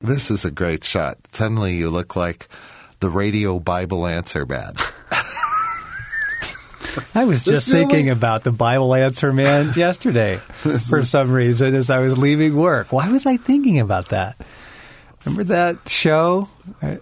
[0.00, 1.18] This is a great shot.
[1.32, 2.48] Suddenly you look like
[3.00, 4.74] the radio Bible answer man.
[7.16, 11.98] I was just thinking about the Bible answer man yesterday for some reason as I
[11.98, 12.92] was leaving work.
[12.92, 14.36] Why was I thinking about that?
[15.24, 16.48] Remember that show?
[16.80, 17.00] I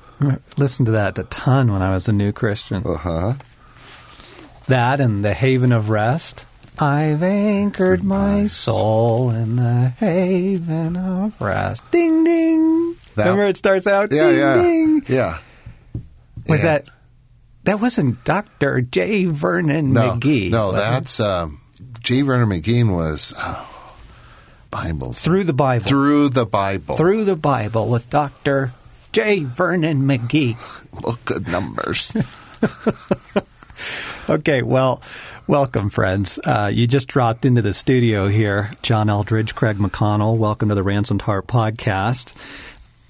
[0.57, 2.83] listened to that a ton when I was a new Christian.
[2.87, 3.35] Uh huh.
[4.69, 6.47] That and the Haven of Rest.
[6.79, 11.83] I've anchored my soul in the haven of rest.
[11.91, 12.95] Ding ding.
[13.15, 15.05] That- Remember it starts out Yeah, ding yeah, ding.
[15.09, 15.39] yeah.
[16.47, 16.65] Was Yeah.
[16.65, 16.89] that
[17.65, 18.81] that wasn't Dr.
[18.83, 19.25] J.
[19.25, 20.51] Vernon No, McGee?
[20.51, 21.61] no, that's um,
[22.01, 22.21] J.
[22.23, 23.67] Vernon McGee was oh,
[24.71, 25.85] Bibles through the Bible.
[25.87, 26.97] through the Bible.
[26.97, 28.73] Through the Bible with Dr.
[29.13, 29.45] J.
[29.45, 30.57] Vernon McGee.
[31.03, 32.13] Look at numbers.
[34.29, 35.03] Okay, well,
[35.47, 36.41] welcome, friends.
[36.45, 38.73] Uh, you just dropped into the studio here.
[38.83, 40.37] John Eldredge, Craig McConnell.
[40.37, 42.35] Welcome to the Ransomed Heart podcast.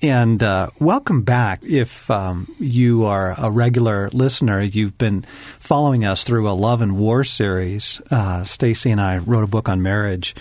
[0.03, 1.63] And uh, welcome back.
[1.63, 5.23] If um, you are a regular listener, you've been
[5.59, 8.03] following us through a Love and War series.
[8.11, 10.35] Uh, Stasi and I wrote a book on marriage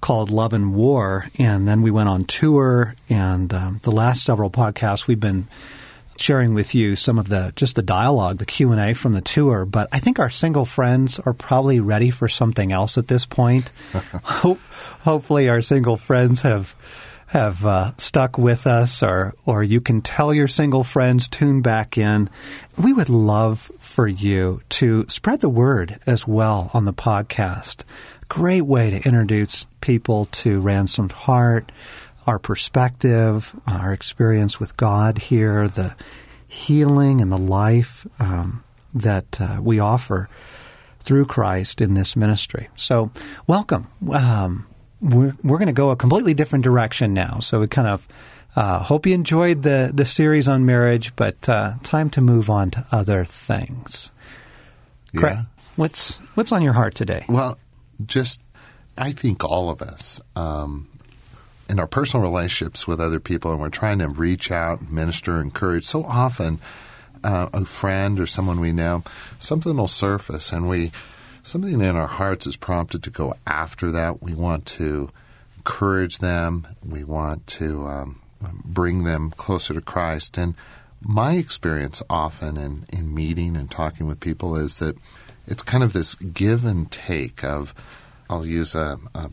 [0.00, 2.94] called Love and War, and then we went on tour.
[3.10, 5.48] And um, the last several podcasts, we've been
[6.16, 9.20] sharing with you some of the just the dialogue, the Q and A from the
[9.20, 9.64] tour.
[9.64, 13.70] But I think our single friends are probably ready for something else at this point.
[14.24, 14.60] Hope,
[15.00, 16.74] hopefully, our single friends have
[17.28, 21.98] have uh, stuck with us, or or you can tell your single friends tune back
[21.98, 22.30] in.
[22.80, 27.82] We would love for you to spread the word as well on the podcast.
[28.28, 31.70] Great way to introduce people to Ransomed Heart
[32.26, 35.94] our perspective, our experience with God here, the
[36.48, 38.62] healing and the life um,
[38.94, 40.28] that uh, we offer
[41.00, 42.68] through Christ in this ministry.
[42.76, 43.10] So,
[43.46, 43.88] welcome.
[44.10, 44.66] Um,
[45.00, 47.40] we're we're going to go a completely different direction now.
[47.40, 48.08] So, we kind of
[48.56, 52.70] uh, hope you enjoyed the the series on marriage, but uh, time to move on
[52.70, 54.10] to other things.
[55.14, 55.42] Craig, yeah.
[55.76, 57.24] what's what's on your heart today?
[57.28, 57.58] Well,
[58.04, 58.40] just
[58.96, 60.88] I think all of us um,
[61.68, 65.84] in our personal relationships with other people, and we're trying to reach out, minister, encourage.
[65.84, 66.60] So often,
[67.22, 69.02] uh, a friend or someone we know,
[69.38, 70.92] something will surface, and we
[71.42, 74.22] something in our hearts is prompted to go after that.
[74.22, 75.10] We want to
[75.58, 76.66] encourage them.
[76.86, 78.20] We want to um,
[78.64, 80.38] bring them closer to Christ.
[80.38, 80.54] And
[81.00, 84.96] my experience often in, in meeting and talking with people is that
[85.46, 87.74] it's kind of this give and take of,
[88.30, 89.30] I'll use a, a,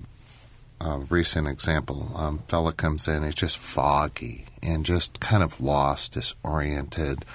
[0.84, 2.12] a recent example.
[2.16, 7.26] Um, fella comes in, he's just foggy and just kind of lost, disoriented,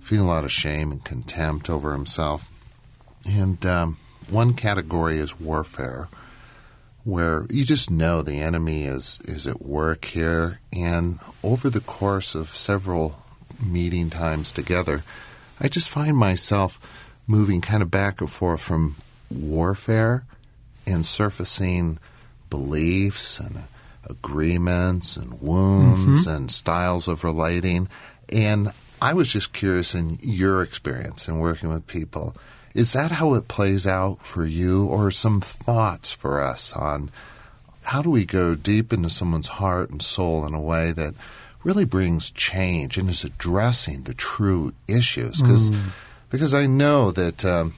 [0.00, 2.50] feeling a lot of shame and contempt over himself.
[3.28, 3.98] And um,
[4.28, 6.08] one category is warfare,
[7.04, 10.60] where you just know the enemy is, is at work here.
[10.72, 13.22] And over the course of several
[13.64, 15.02] meeting times together,
[15.60, 16.80] I just find myself
[17.26, 18.96] moving kind of back and forth from
[19.30, 20.24] warfare
[20.86, 21.98] and surfacing
[22.50, 23.64] beliefs and
[24.08, 27.88] agreements and wounds and styles of relating.
[28.28, 28.70] And
[29.00, 32.36] I was just curious in your experience in working with people.
[32.74, 37.10] Is that how it plays out for you, or some thoughts for us on
[37.84, 41.14] how do we go deep into someone's heart and soul in a way that
[41.64, 45.40] really brings change and is addressing the true issues?
[45.40, 45.70] Because
[46.28, 47.74] because I know that um,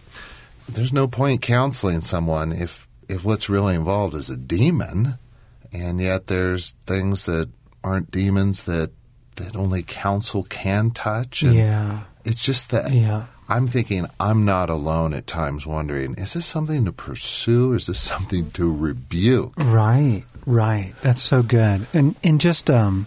[0.68, 5.18] there's no point counseling someone if if what's really involved is a demon,
[5.72, 7.48] and yet there's things that
[7.82, 8.90] aren't demons that
[9.36, 11.42] that only counsel can touch.
[11.42, 12.00] Yeah.
[12.24, 13.26] it's just that Yeah.
[13.48, 17.72] I'm thinking I'm not alone at times wondering, is this something to pursue?
[17.72, 19.54] Is this something to rebuke?
[19.56, 20.92] Right, right.
[21.02, 21.86] That's so good.
[21.94, 23.06] And and just um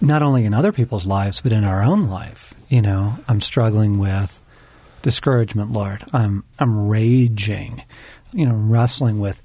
[0.00, 2.54] not only in other people's lives but in our own life.
[2.68, 4.40] You know, I'm struggling with
[5.02, 6.04] discouragement, Lord.
[6.12, 7.82] I'm I'm raging.
[8.32, 9.42] You know, wrestling with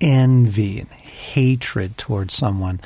[0.00, 2.80] envy and hatred towards someone.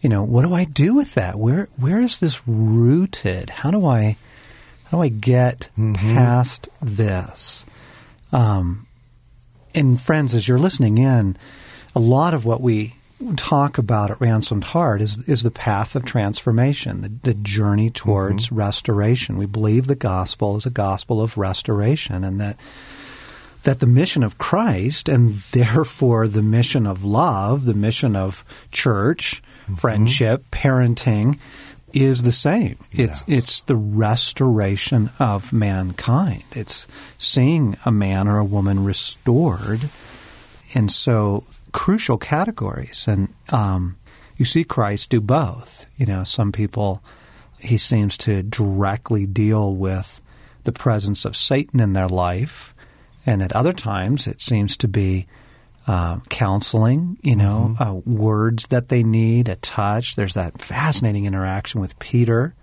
[0.00, 1.38] You know, what do I do with that?
[1.38, 3.50] Where where is this rooted?
[3.50, 4.16] How do I
[4.84, 7.64] how do I get past this?
[8.32, 8.86] Um,
[9.74, 11.36] and friends, as you're listening in,
[11.94, 12.94] a lot of what we
[13.36, 18.52] talk about at Ransomed Heart is is the path of transformation, the, the journey towards
[18.52, 19.36] restoration.
[19.36, 22.56] We believe the gospel is a gospel of restoration, and that
[23.68, 28.42] that the mission of Christ, and therefore the mission of love, the mission of
[28.72, 29.42] church,
[29.76, 31.38] friendship, parenting,
[31.92, 32.78] is the same.
[32.92, 33.24] It's Yes.
[33.26, 36.44] it's the restoration of mankind.
[36.52, 36.86] It's
[37.18, 39.90] seeing a man or a woman restored,
[40.74, 43.06] and so crucial categories.
[43.06, 43.98] And um,
[44.38, 45.84] you see Christ do both.
[45.98, 47.02] You know, some people,
[47.58, 50.22] he seems to directly deal with
[50.64, 52.74] the presence of Satan in their life,
[53.28, 55.26] and at other times it seems to be
[55.86, 57.82] uh, counseling, you know, mm-hmm.
[57.82, 60.16] uh, words that they need, a touch.
[60.16, 62.54] There's that fascinating interaction with Peter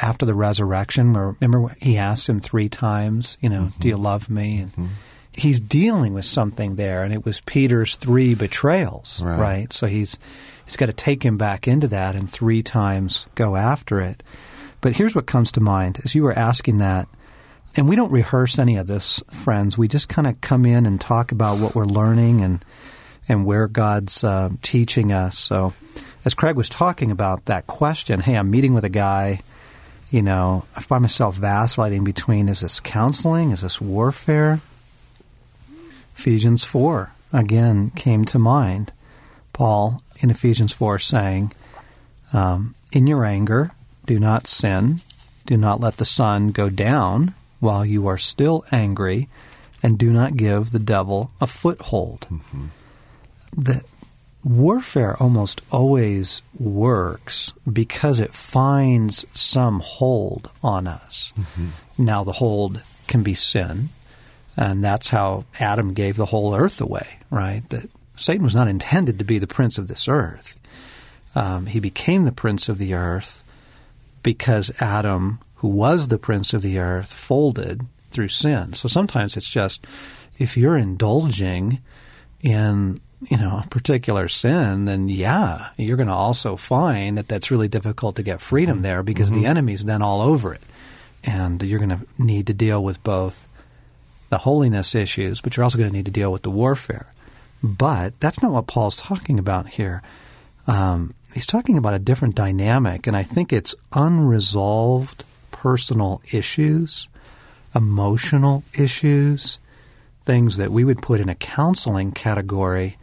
[0.00, 3.80] after the resurrection, where remember he asked him three times, you know, mm-hmm.
[3.80, 4.60] do you love me?
[4.60, 4.86] And mm-hmm.
[5.32, 9.38] he's dealing with something there, and it was Peter's three betrayals, right?
[9.38, 9.72] right?
[9.72, 10.18] So he's
[10.66, 14.22] he's got to take him back into that and three times go after it.
[14.80, 17.08] But here's what comes to mind as you were asking that
[17.78, 19.78] and we don't rehearse any of this, friends.
[19.78, 22.64] We just kind of come in and talk about what we're learning and
[23.28, 25.38] and where God's uh, teaching us.
[25.38, 25.74] So,
[26.24, 29.42] as Craig was talking about that question, hey, I'm meeting with a guy.
[30.10, 34.60] You know, I find myself vacillating between is this counseling, is this warfare?
[36.16, 38.92] Ephesians four again came to mind.
[39.52, 41.52] Paul in Ephesians four saying,
[42.32, 43.70] um, "In your anger,
[44.04, 45.00] do not sin."
[45.46, 49.28] Do not let the sun go down while you are still angry,
[49.82, 52.26] and do not give the devil a foothold.
[52.30, 52.66] Mm-hmm.
[53.56, 53.84] The
[54.44, 61.32] warfare almost always works because it finds some hold on us.
[61.38, 61.68] Mm-hmm.
[61.98, 63.90] Now, the hold can be sin,
[64.56, 67.62] and that's how Adam gave the whole earth away, right?
[67.70, 70.56] That Satan was not intended to be the prince of this earth.
[71.34, 73.44] Um, he became the prince of the earth
[74.22, 78.72] because Adam who was the prince of the earth, folded through sin.
[78.74, 79.86] So sometimes it's just
[80.38, 81.80] if you're indulging
[82.40, 87.50] in you know a particular sin, then yeah, you're going to also find that that's
[87.50, 88.82] really difficult to get freedom mm-hmm.
[88.82, 89.42] there because mm-hmm.
[89.42, 90.62] the enemy's then all over it,
[91.24, 93.46] and you're going to need to deal with both
[94.30, 97.12] the holiness issues, but you're also going to need to deal with the warfare.
[97.62, 100.02] But that's not what Paul's talking about here.
[100.66, 105.24] Um, he's talking about a different dynamic, and I think it's unresolved
[105.62, 107.08] personal issues,
[107.74, 109.58] emotional issues,
[110.24, 112.96] things that we would put in a counseling category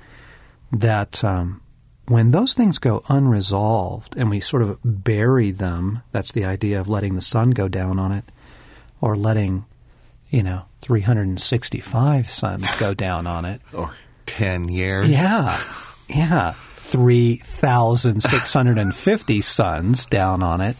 [0.71, 1.59] that um,
[2.07, 6.87] when those things go unresolved and we sort of bury them, that's the idea of
[6.87, 8.23] letting the sun go down on it
[9.01, 9.65] or letting,
[10.29, 13.59] you know, 365 suns go down on it.
[13.73, 13.93] Or
[14.27, 15.09] 10 years.
[15.09, 15.59] Yeah.
[16.07, 16.53] Yeah.
[16.53, 20.77] 3,650 suns down on it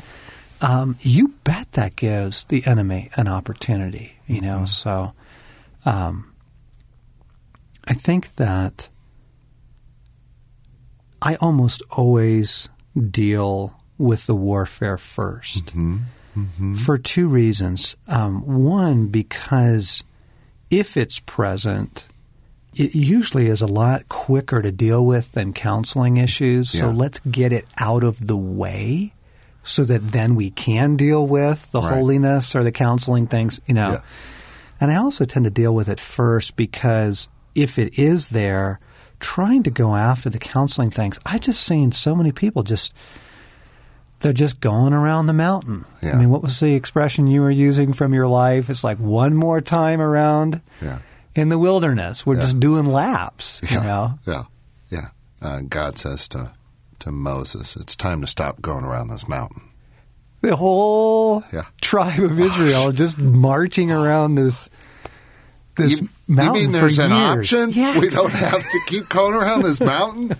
[0.65, 4.17] um, you bet that gives the enemy an opportunity.
[4.25, 4.65] You know, mm-hmm.
[4.65, 5.13] so
[5.85, 6.33] um,
[7.87, 8.89] I think that
[11.21, 12.67] I almost always
[13.11, 15.97] deal with the warfare 1st mm-hmm.
[16.35, 16.73] mm-hmm.
[16.73, 17.95] for two reasons.
[18.07, 20.03] Um, one, because
[20.71, 22.07] if it's present,
[22.73, 26.73] it usually is a lot quicker to deal with than counseling issues.
[26.73, 26.81] Yeah.
[26.81, 29.13] So let's get it out of the way
[29.65, 31.93] so that then we can deal with the right.
[31.93, 33.93] holiness or the counseling things, you know.
[33.93, 34.01] Yeah.
[34.79, 38.79] And I also tend to deal with it first because if it is there,
[39.19, 42.93] trying to go after the counseling things, I've just seen so many people just
[44.19, 45.85] they're just going around the mountain.
[46.01, 46.13] Yeah.
[46.13, 48.69] I mean, what was the expression you were using from your life?
[48.69, 50.99] It's like one more time around yeah.
[51.35, 52.25] in the wilderness.
[52.25, 52.41] We're yeah.
[52.41, 54.17] just doing laps, you know?
[54.25, 54.43] Yeah,
[54.89, 55.09] yeah.
[55.41, 56.53] Uh, God says to
[57.05, 59.61] to Moses, It's time to stop going around this mountain.
[60.41, 61.65] The whole yeah.
[61.79, 64.69] tribe of Israel just marching around this
[65.77, 66.55] this you, mountain.
[66.55, 67.53] You mean there's an years.
[67.53, 67.71] option?
[67.71, 68.01] Yes.
[68.01, 70.35] We don't have to keep going around this mountain?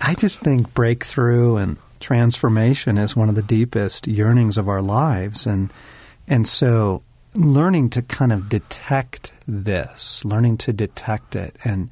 [0.00, 5.46] I just think breakthrough and transformation is one of the deepest yearnings of our lives
[5.46, 5.72] and
[6.28, 7.02] and so
[7.34, 11.90] learning to kind of detect this, learning to detect it and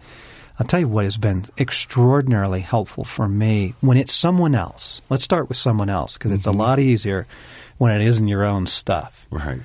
[0.63, 5.03] I'll tell you what has been extraordinarily helpful for me when it's someone else.
[5.11, 6.61] Let's start with someone else because it's mm-hmm.
[6.61, 7.27] a lot easier
[7.79, 9.27] when it isn't your own stuff.
[9.29, 9.59] Right.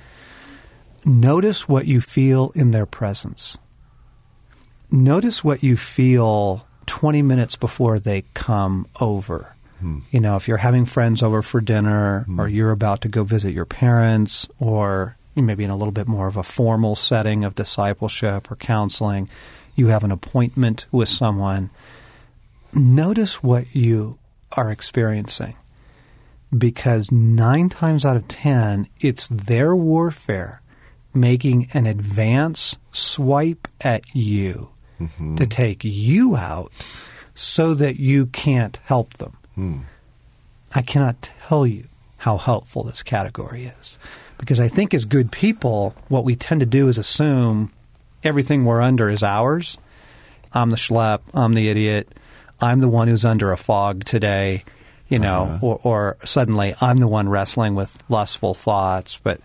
[1.04, 3.58] Notice what you feel in their presence.
[4.90, 9.54] Notice what you feel 20 minutes before they come over.
[9.78, 10.00] Hmm.
[10.10, 12.40] You know, if you're having friends over for dinner hmm.
[12.40, 16.26] or you're about to go visit your parents or maybe in a little bit more
[16.26, 19.30] of a formal setting of discipleship or counseling,
[19.78, 21.70] you have an appointment with someone,
[22.72, 24.18] notice what you
[24.52, 25.56] are experiencing.
[26.56, 30.62] Because nine times out of ten, it's their warfare
[31.14, 34.70] making an advance swipe at you
[35.00, 35.36] mm-hmm.
[35.36, 36.72] to take you out
[37.34, 39.36] so that you can't help them.
[39.56, 39.82] Mm.
[40.74, 41.84] I cannot tell you
[42.18, 43.98] how helpful this category is.
[44.38, 47.72] Because I think as good people, what we tend to do is assume
[48.24, 49.78] everything we're under is ours.
[50.52, 51.20] I'm the schlep.
[51.34, 52.08] I'm the idiot.
[52.60, 54.64] I'm the one who's under a fog today,
[55.08, 55.66] you know, Uh-huh.
[55.66, 59.18] or, or suddenly I'm the one wrestling with lustful thoughts.
[59.22, 59.40] But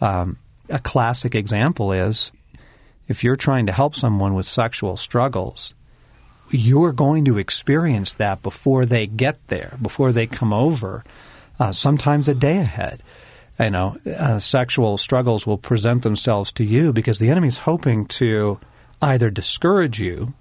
[0.00, 0.36] um,
[0.68, 2.30] a classic example is
[3.08, 5.74] if you're trying to help someone with sexual struggles,
[6.50, 11.02] you're going to experience that before they get there, before they come over,
[11.58, 13.02] uh, sometimes a day ahead.
[13.64, 18.58] You know, uh, sexual struggles will present themselves to you because the enemy's hoping to
[19.00, 20.34] either discourage you.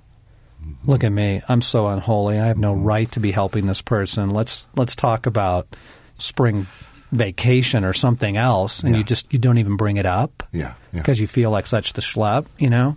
[0.85, 2.39] Look at me, I'm so unholy.
[2.39, 4.29] I have no right to be helping this person.
[4.29, 5.75] Let's let's talk about
[6.19, 6.67] spring
[7.11, 8.99] vacation or something else, and Yeah.
[8.99, 10.99] you just you don't even bring it up Yeah, yeah.
[11.01, 12.95] because you feel like such the schlep, you know?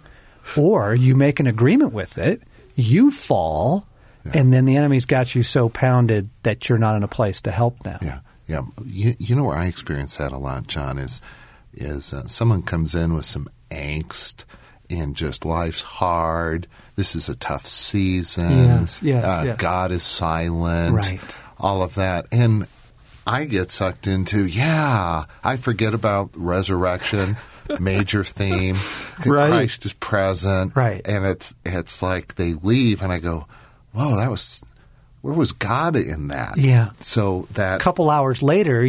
[0.57, 2.43] Or you make an agreement with it,
[2.77, 3.87] you fall,
[4.35, 7.51] and then the enemy's got you so pounded that you're not in a place to
[7.51, 7.99] help them.
[8.03, 8.63] Yeah, yeah.
[8.85, 11.23] You, you know where I experience that a lot, John, is
[11.73, 14.45] is uh, someone comes in with some angst
[14.91, 16.67] and just life's hard.
[16.95, 18.51] This is a tough season.
[18.51, 19.57] Yes, yes, uh, yes.
[19.57, 20.95] God is silent.
[20.95, 21.37] Right.
[21.59, 22.67] All of that, and
[23.27, 24.45] I get sucked into.
[24.45, 27.37] Yeah, I forget about resurrection.
[27.81, 28.77] Major theme.
[29.25, 29.49] Right.
[29.49, 30.77] Christ is present.
[30.77, 31.01] Right.
[31.07, 33.47] And it's it's like they leave, and I go,
[33.93, 34.63] "Whoa, that was."
[35.25, 36.59] Where was God in that?
[36.59, 36.91] Yeah.
[37.01, 38.85] So that A couple hours later,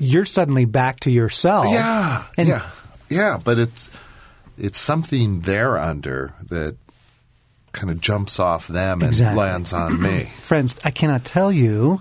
[0.00, 1.66] you're suddenly back to yourself.
[1.70, 2.66] yeah, And- yeah,
[3.08, 3.38] yeah.
[3.42, 3.88] But it's
[4.58, 6.76] it's something they're under that
[7.70, 10.24] kind of jumps off them and lands on me.
[10.40, 12.00] Friends, I cannot tell you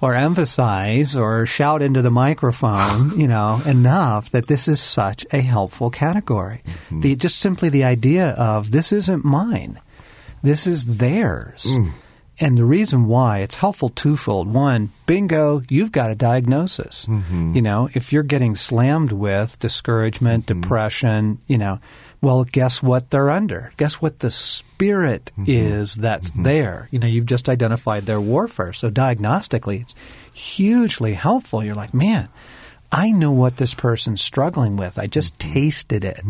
[0.00, 5.40] or emphasize or shout into the microphone, you know, enough that this is such a
[5.40, 6.62] helpful category.
[6.66, 7.00] Mm-hmm.
[7.02, 9.78] The just simply the idea of this isn't mine.
[10.42, 11.66] This is theirs.
[11.68, 11.92] Mm.
[12.40, 14.52] And the reason why it's helpful twofold.
[14.52, 17.06] One, bingo, you've got a diagnosis.
[17.06, 17.54] Mm-hmm.
[17.54, 20.60] You know, if you're getting slammed with discouragement, mm-hmm.
[20.60, 21.78] depression, you know,
[22.20, 23.72] well, guess what they're under?
[23.76, 25.44] Guess what the spirit mm-hmm.
[25.46, 26.88] is that's there?
[26.90, 28.72] You know, you've just identified their warfare.
[28.72, 29.94] So diagnostically, it's
[30.32, 31.62] hugely helpful.
[31.62, 32.28] You're like, man,
[32.90, 34.98] I know what this person's struggling with.
[34.98, 36.22] I just tasted it.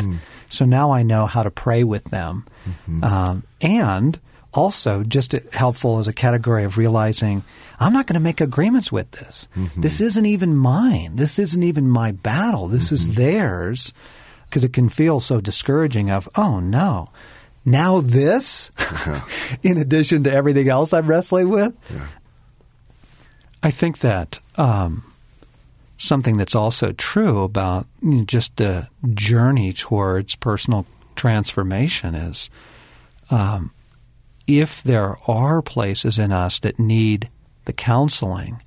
[0.51, 2.47] So now I know how to pray with them.
[3.03, 4.19] Um, and
[4.55, 7.43] also, just helpful as a category of realizing
[7.81, 9.49] I'm not going to make agreements with this.
[9.77, 11.17] This isn't even mine.
[11.17, 12.69] This isn't even my battle.
[12.69, 13.93] This is theirs.
[14.49, 17.11] Because it can feel so discouraging of, oh no,
[17.65, 18.71] now this,
[19.65, 21.75] in addition to everything else I'm wrestling with.
[23.65, 25.03] I think that um,
[25.97, 32.51] something that's also true about you know, just the journey towards personal transformation is
[33.31, 33.73] um,
[34.47, 37.31] if there are places in us that need
[37.65, 38.63] the counseling,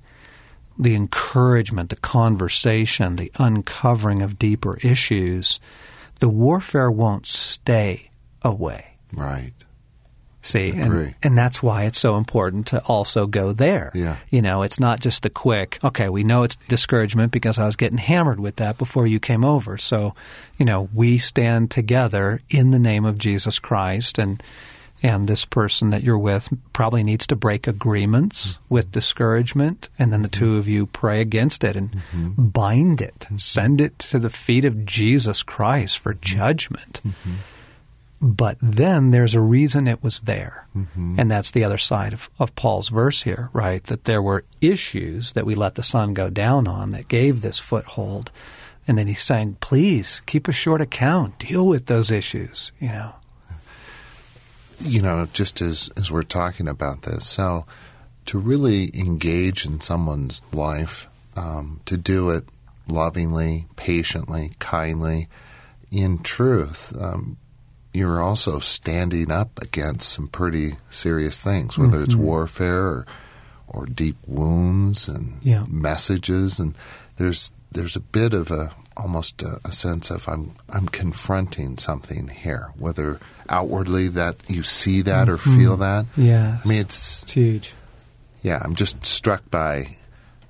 [0.78, 5.58] the encouragement, the conversation, the uncovering of deeper issues,
[6.20, 8.10] the warfare won't stay
[8.42, 8.94] away.
[9.12, 9.52] Right.
[10.40, 13.90] See, and, and that's why it's so important to also go there.
[13.94, 14.16] Yeah.
[14.30, 17.76] You know, it's not just the quick, okay, we know it's discouragement because I was
[17.76, 19.76] getting hammered with that before you came over.
[19.76, 20.14] So,
[20.56, 24.42] you know, we stand together in the name of Jesus Christ and
[25.02, 28.74] and this person that you're with probably needs to break agreements mm-hmm.
[28.74, 30.58] with discouragement and then the two mm-hmm.
[30.58, 32.46] of you pray against it and mm-hmm.
[32.48, 37.00] bind it and send it to the feet of Jesus Christ for judgment.
[38.20, 40.66] But then there's a reason it was there.
[41.20, 43.82] And that's the other side of, of Paul's verse here, right?
[43.84, 47.60] That there were issues that we let the sun go down on that gave this
[47.60, 48.32] foothold.
[48.88, 53.14] And then he's saying, please keep a short account, deal with those issues, you know.
[54.80, 57.66] You know, just as as we're talking about this, so
[58.26, 61.06] to really engage in someone's life,
[61.36, 62.44] um, to do it
[62.86, 65.28] lovingly, patiently, kindly,
[65.90, 67.36] in truth, um,
[67.94, 73.06] you're also standing up against some pretty serious things, whether it's warfare or
[73.66, 75.64] or deep wounds and Yeah.
[75.68, 76.74] messages, and
[77.16, 82.28] there's there's a bit of a almost a, a sense of I'm I'm confronting something
[82.28, 86.06] here, whether outwardly that you see that or feel that.
[86.16, 86.58] Yeah.
[86.64, 87.72] I mean, it's It's huge.
[88.42, 88.60] yeah.
[88.62, 89.96] I'm just struck by.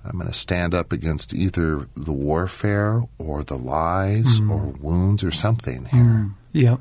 [0.05, 4.51] I'm going to stand up against either the warfare or the lies Mm.
[4.51, 6.31] or wounds or something here.
[6.53, 6.77] Yeah.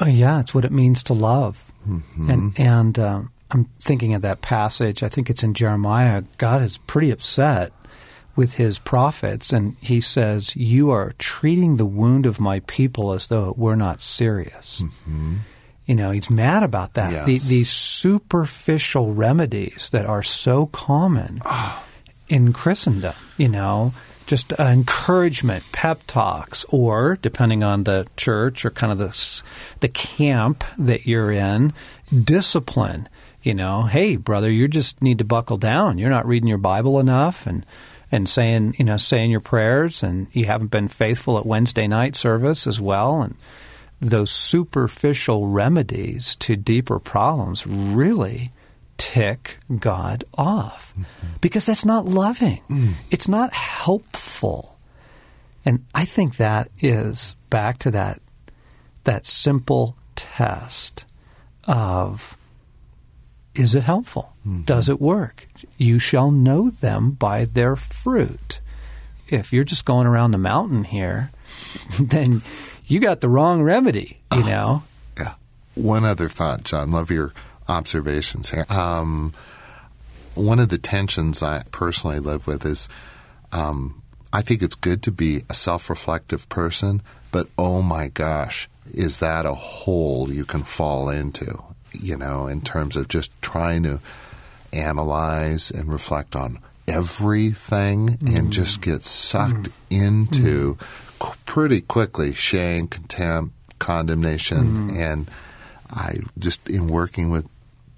[0.00, 1.64] Uh, Yeah, it's what it means to love.
[2.18, 5.02] And and um, I'm thinking of that passage.
[5.02, 6.22] I think it's in Jeremiah.
[6.38, 7.72] God is pretty upset
[8.36, 13.26] with his prophets, and he says, "You are treating the wound of my people as
[13.28, 14.82] though it were not serious."
[15.86, 17.26] You know, he's mad about that.
[17.26, 17.44] The, Yes.
[17.44, 21.42] these superficial remedies that are so common
[22.28, 23.92] in Christendom, you know,
[24.26, 29.42] just uh, encouragement, pep talks, or depending on the church or kind of the
[29.80, 31.72] the camp that you're in,
[32.24, 33.08] discipline.
[33.42, 35.98] You know, hey, brother, you just need to buckle down.
[35.98, 37.66] You're not reading your Bible enough and
[38.14, 42.16] and saying, you know, saying your prayers and you haven't been faithful at Wednesday night
[42.16, 43.34] service as well and
[44.00, 48.52] those superficial remedies to deeper problems really
[48.98, 51.36] tick God off mm-hmm.
[51.40, 52.62] because that's not loving.
[52.68, 52.94] Mm.
[53.10, 54.76] It's not helpful.
[55.64, 58.20] And I think that is back to that
[59.04, 61.04] that simple test
[61.64, 62.36] of
[63.54, 64.32] is it helpful?
[64.46, 64.62] Mm-hmm.
[64.62, 65.48] Does it work?
[65.78, 68.60] You shall know them by their fruit.
[69.28, 71.30] If you're just going around the mountain here,
[72.00, 72.42] then
[72.86, 74.82] you got the wrong remedy, you uh, know?
[75.16, 75.34] Yeah.
[75.74, 76.90] One other thought, John.
[76.90, 77.32] Love your
[77.68, 78.66] observations here.
[78.68, 79.32] Um,
[80.34, 82.88] one of the tensions I personally live with is
[83.52, 88.68] um, I think it's good to be a self reflective person, but oh my gosh,
[88.92, 91.62] is that a hole you can fall into,
[92.00, 94.00] you know, in terms of just trying to
[94.72, 98.36] analyze and reflect on everything mm.
[98.36, 99.72] and just get sucked mm.
[99.90, 101.36] into mm.
[101.46, 104.96] pretty quickly shame, contempt, condemnation.
[104.96, 105.28] And
[105.90, 107.46] I just, in working with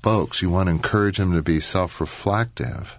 [0.03, 2.99] folks, you want to encourage them to be self reflective,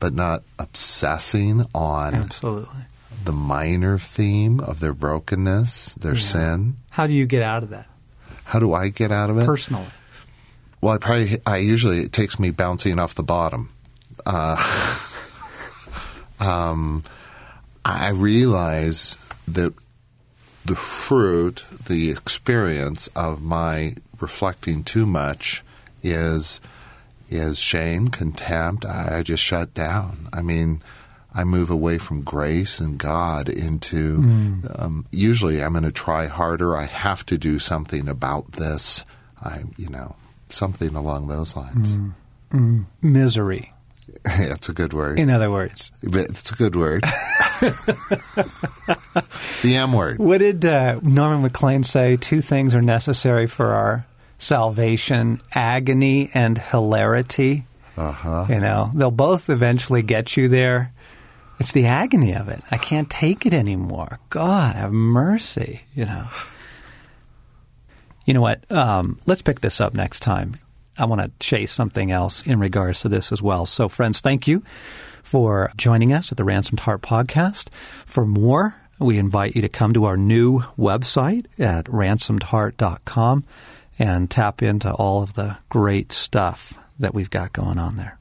[0.00, 2.86] but not obsessing on Absolutely
[3.24, 6.20] the minor theme of their brokenness, their yeah.
[6.20, 6.76] sin.
[6.90, 7.86] How do you get out of that?
[8.44, 9.46] How do I get out of it?
[9.46, 9.86] Personally.
[10.84, 13.70] Well, I probably, I usually, it takes me bouncing off the bottom.
[14.26, 14.62] Uh,
[16.40, 17.04] um,
[17.86, 19.16] I realize
[19.48, 19.72] that
[20.66, 25.64] the fruit, the experience of my reflecting too much
[26.02, 26.60] is
[27.30, 28.84] is shame, contempt.
[28.84, 30.28] I, I just shut down.
[30.34, 30.82] I mean,
[31.32, 34.82] I move away from grace and God into mm.
[34.82, 36.76] um, usually I'm going to try harder.
[36.76, 39.02] I have to do something about this.
[39.42, 40.16] I, you know,
[40.54, 41.98] something along those lines.
[41.98, 42.14] Mm.
[42.52, 42.84] Mm.
[43.02, 43.70] Misery.
[44.26, 45.18] It's a good word.
[45.18, 47.02] In other words, it's a good word.
[49.62, 50.18] the M word.
[50.18, 52.16] What did uh, Norman Maclean say?
[52.16, 54.06] Two things are necessary for our
[54.38, 57.66] salvation: agony and hilarity.
[57.96, 58.46] Uh huh.
[58.48, 60.92] You know, they'll both eventually get you there.
[61.60, 62.60] It's the agony of it.
[62.70, 64.18] I can't take it anymore.
[64.30, 66.28] God, have mercy, you know.
[68.24, 68.70] You know what?
[68.70, 70.56] Um, let's pick this up next time.
[70.96, 73.66] I want to chase something else in regards to this as well.
[73.66, 74.62] So, friends, thank you
[75.22, 77.68] for joining us at the Ransomed Heart podcast.
[78.06, 83.44] For more, we invite you to come to our new website at ransomedheart.com
[83.98, 88.18] and tap into all of the great stuff that we've got going on there.